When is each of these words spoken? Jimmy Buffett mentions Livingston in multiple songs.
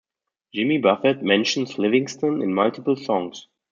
Jimmy 0.51 0.79
Buffett 0.79 1.21
mentions 1.21 1.77
Livingston 1.77 2.41
in 2.41 2.55
multiple 2.55 2.95
songs. 2.95 3.49